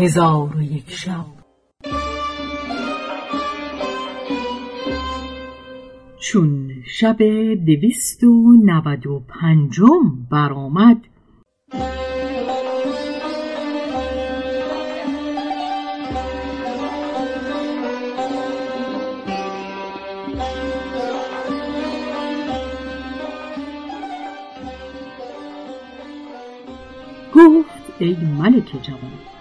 [0.00, 1.24] هزار و یک شب.
[6.20, 7.22] چون شب
[7.66, 10.96] دویست و نود و پنجم برآمد
[27.34, 29.39] گفت ای ملک جوان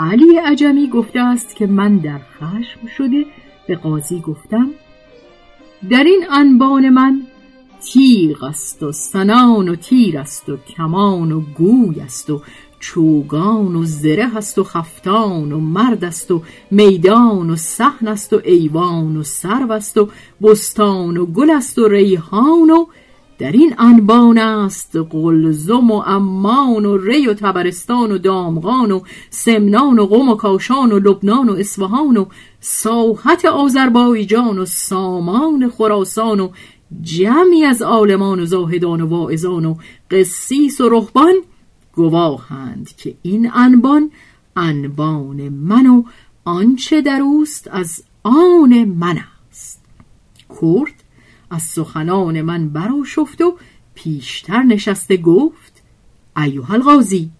[0.00, 3.24] علی عجمی گفته است که من در خشم شده
[3.66, 4.70] به قاضی گفتم
[5.90, 7.22] در این انبان من
[7.92, 12.42] تیغ است و سنان و تیر است و کمان و گوی است و
[12.80, 18.40] چوگان و زره است و خفتان و مرد است و میدان و صحن است و
[18.44, 20.08] ایوان و سرو است و
[20.42, 22.86] بستان و گل است و ریحان و
[23.40, 29.98] در این انبان است قلزم و امان و ری و تبرستان و دامغان و سمنان
[29.98, 32.24] و قم و کاشان و لبنان و اصفهان و
[32.60, 36.48] ساحت آذربایجان و سامان خراسان و
[37.02, 39.74] جمعی از عالمان و زاهدان و واعظان و
[40.10, 41.34] قسیس و رهبان
[41.92, 44.10] گواهند که این انبان
[44.56, 46.02] انبان من و
[46.44, 49.18] آنچه در اوست از آن من
[49.50, 49.80] است.
[50.60, 50.99] کرد
[51.50, 53.56] از سخنان من براشفت و
[53.94, 55.82] پیشتر نشسته گفت
[56.36, 57.30] ایوه القاضی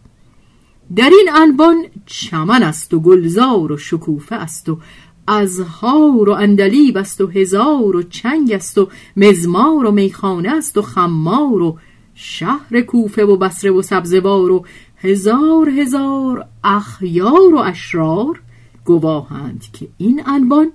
[0.96, 4.78] در این انبان چمن است و گلزار و شکوفه است و
[5.26, 10.82] ازهار و اندلیب است و هزار و چنگ است و مزمار و میخانه است و
[10.82, 11.78] خمار و
[12.14, 14.64] شهر کوفه و بسره و سبزوار و
[14.96, 18.40] هزار هزار اخیار و اشرار
[18.84, 20.72] گواهند که این انبان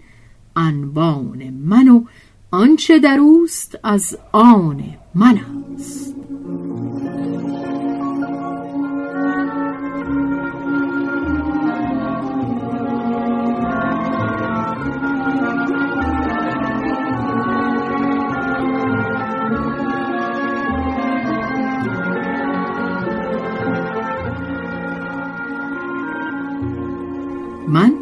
[0.55, 2.03] انبان من و
[2.56, 4.84] آنچه در اوست از آن
[5.16, 5.39] من
[5.75, 6.16] است.
[27.67, 27.93] من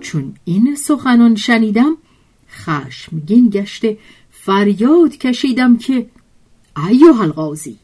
[0.00, 1.96] چون این سخنان شنیدم
[2.64, 3.98] خشمگین گشته
[4.30, 6.06] فریاد کشیدم که
[6.88, 7.76] ایوه القاضی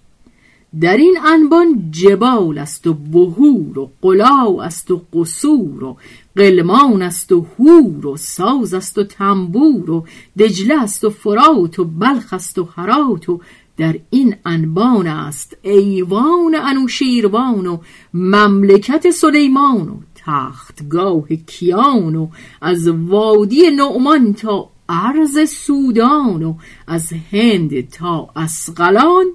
[0.80, 5.96] در این انبان جبال است و بهور و قلاو است و قصور و
[6.36, 10.06] قلمان است و هور و ساز است و تنبور و
[10.38, 13.40] دجله است و فرات و بلخ است و هرات و
[13.76, 17.78] در این انبان است ایوان انوشیروان و
[18.14, 19.96] مملکت سلیمان و
[20.26, 22.28] تختگاه کیان و
[22.60, 26.54] از وادی نعمان تا عرض سودان و
[26.86, 29.26] از هند تا اسقلان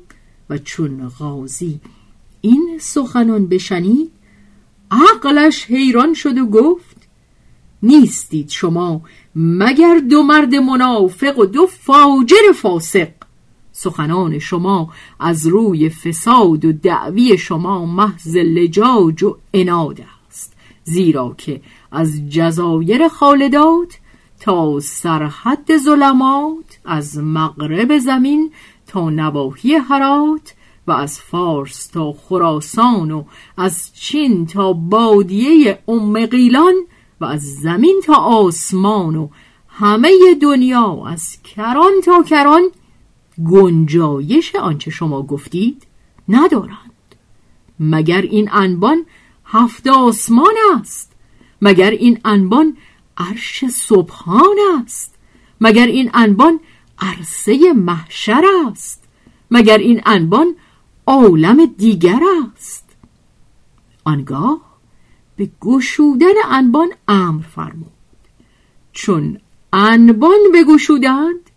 [0.50, 1.80] و چون غازی
[2.42, 4.12] این سخنان بشنید
[4.92, 6.98] عقلش حیران شد و گفت
[7.84, 9.02] نیستید شما
[9.36, 13.10] مگر دو مرد منافق و دو فاجر فاسق؟
[13.72, 20.00] سخنان شما از روی فساد و دعوی شما محض لجاج و اناد
[20.90, 21.62] زیرا که
[21.92, 23.98] از جزایر خالدات
[24.40, 28.52] تا سرحد ظلمات از مغرب زمین
[28.88, 30.54] تا نواحی هرات
[30.88, 33.24] و از فارس تا خراسان و
[33.58, 36.74] از چین تا بادیه ام قیلان
[37.22, 39.28] و از زمین تا آسمان و
[39.68, 40.12] همه
[40.42, 42.64] دنیا از کران تا کران
[43.52, 45.88] گنجایش آنچه شما گفتید
[46.30, 47.16] ندارند.
[47.80, 49.06] مگر این انبان
[49.52, 51.12] هفت آسمان است.
[51.62, 52.78] مگر این انبان
[53.18, 55.16] عرش سبحان است؟
[55.62, 56.60] مگر این انبان
[57.00, 59.04] عرصه محشر است؟
[59.52, 60.56] مگر این انبان
[61.08, 62.86] عالم دیگر است؟
[64.04, 64.62] آنگاه
[65.36, 67.92] به گشودن انبان امر فرمود.
[68.94, 69.40] چون
[69.74, 71.50] انبان بگشودند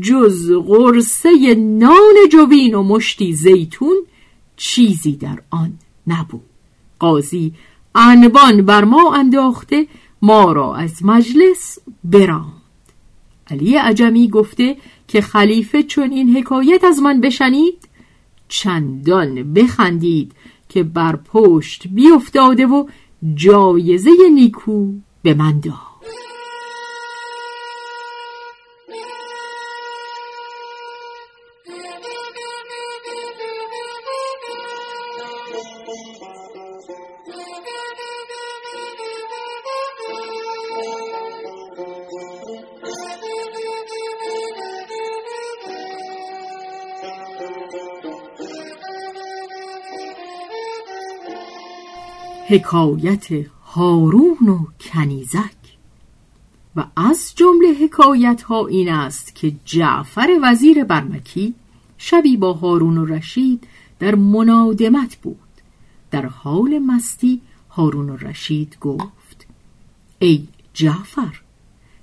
[0.00, 3.96] جز قرصه نان جوین و مشتی زیتون
[4.56, 5.72] چیزی در آن
[6.06, 6.49] نبود.
[7.00, 7.52] قاضی
[7.94, 9.86] انبان بر ما انداخته
[10.22, 12.52] ما را از مجلس براند.
[13.50, 14.76] علی عجمی گفته
[15.08, 17.88] که خلیفه چون این حکایت از من بشنید
[18.48, 20.32] چندان بخندید
[20.68, 22.86] که بر پشت بیافتاده و
[23.34, 24.92] جایزه نیکو
[25.22, 25.89] به من داد.
[52.50, 53.28] حکایت
[53.64, 55.56] هارون و کنیزک.
[56.76, 61.54] و از جمله حکایت ها این است که جعفر وزیر برمکی
[61.98, 63.66] شبی با هارون و رشید
[63.98, 65.36] در منادمت بود.
[66.10, 69.46] در حال مستی هارون و رشید گفت
[70.18, 71.40] ای جعفر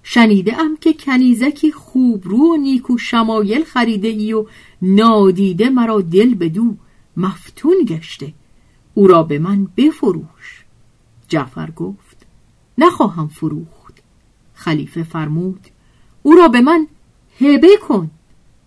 [0.04, 4.46] شنیده ام که کنیزکی خوب رو و نیکو شمایل خریده ای و
[4.82, 6.76] نادیده مرا دل بدو
[7.18, 8.34] مفتون گشته.
[8.98, 10.66] او را به من بفروش.
[11.28, 12.26] جعفر گفت
[12.78, 13.94] نخواهم فروخت.
[14.54, 15.68] خلیفه فرمود
[16.24, 16.88] او را به من
[17.42, 18.12] هبه کن.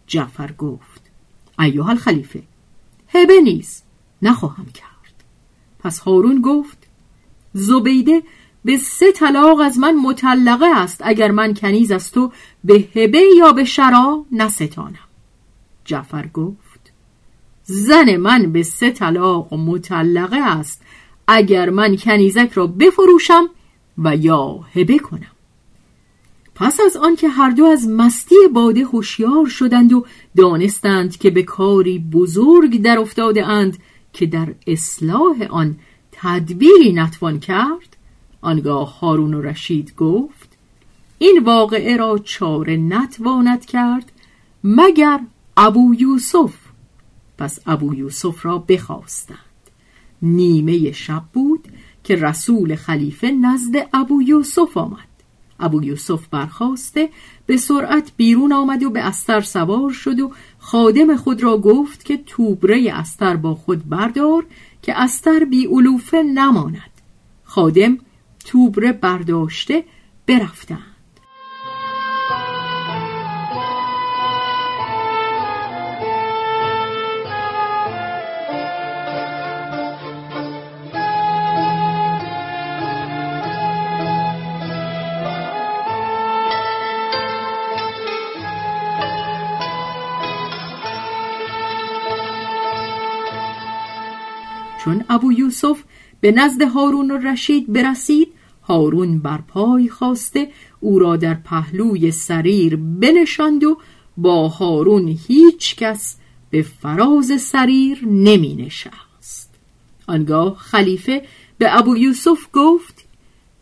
[0.06, 1.10] جعفر گفت
[1.58, 2.42] ایوه خلیفه
[3.08, 3.82] هبه نیز
[4.22, 5.24] نخواهم کرد.
[5.78, 6.86] پس هارون گفت
[7.52, 8.22] زبیده
[8.64, 12.32] به سه طلاق از من مطلقه است اگر من کنیز از تو
[12.64, 15.08] به هبه یا به شرا نستانم.
[15.84, 16.69] جعفر گفت
[17.70, 20.82] زن من به سه طلاق مطلقه است.
[21.28, 23.48] اگر من کنیزک را بفروشم
[23.98, 25.32] و یا هبه کنم.
[26.54, 30.06] پس از آنکه هر دو از مستی باده هوشیار شدند و
[30.36, 33.78] دانستند که به کاری بزرگ در افتاده اند
[34.12, 35.76] که در اصلاح آن
[36.12, 37.96] تدبیری نتوان کرد
[38.40, 40.48] آنگاه هارون و رشید گفت
[41.18, 44.12] این واقعه را چاره نتواند کرد
[44.64, 45.20] مگر
[45.56, 46.54] ابو یوسف
[47.40, 49.38] پس ابو یوسف را بخواستند.
[50.22, 51.68] نیمه شب بود
[52.04, 55.10] که رسول خلیفه نزد ابو یوسف آمد.
[55.60, 57.08] ابو یوسف برخواسته
[57.46, 62.16] به سرعت بیرون آمد و به استر سوار شد و خادم خود را گفت که
[62.16, 64.46] توبره استر با خود بردار
[64.82, 66.90] که استر بی علوفه نماند.
[67.44, 67.98] خادم
[68.44, 69.84] توبره برداشته
[70.26, 70.89] برفتند.
[94.84, 95.82] چون ابو یوسف
[96.20, 98.28] به نزد هارون و رشید برسید
[98.62, 100.48] هارون بر پای خواسته
[100.80, 103.78] او را در پهلوی سریر بنشاند و
[104.16, 106.16] با هارون هیچ کس
[106.50, 109.50] به فراز سریر نمی نشست.
[110.06, 111.22] آنگاه خلیفه
[111.58, 113.04] به ابو یوسف گفت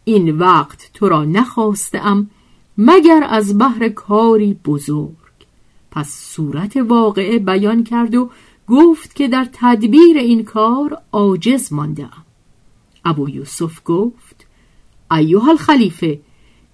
[0.05, 2.31] این وقت تو را نخواستم
[2.79, 5.17] مگر از بحر کاری بزرگ.
[5.91, 8.31] پس صورت واقعه بیان کرد و
[8.69, 12.09] گفت که در تدبیر این کار عاجز مانده
[13.05, 14.47] ابو یوسف گفت
[15.11, 16.21] ایوه الخلیفه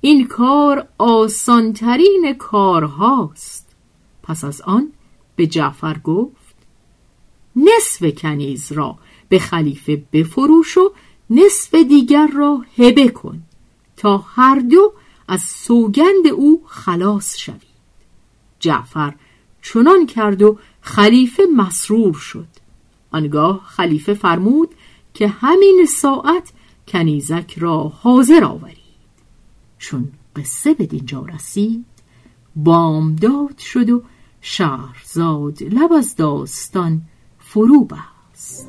[0.01, 3.75] این کار آسانترین کارهاست.
[4.23, 4.93] پس از آن
[5.37, 6.55] به جعفر گفت
[7.57, 8.99] نصف کنیز را
[9.29, 10.93] به خلیفه بفروش و
[11.31, 13.43] نصف دیگر را هبه کن
[13.97, 14.93] تا هر دو
[15.29, 17.75] از سوگند او خلاص شوید.
[18.61, 19.15] جعفر
[19.65, 22.47] چنان کرد و خلیفه مسرور شد.
[23.11, 24.75] آنگاه خلیفه فرمود
[25.15, 26.53] که همین ساعت
[26.89, 28.79] کنیزک را حاضر آورید.
[29.79, 31.85] چون قصه به دینجا رسید
[32.57, 34.03] بامداد شد و
[34.41, 37.03] شهرزاد لب از داستان
[37.39, 38.69] فرو بست.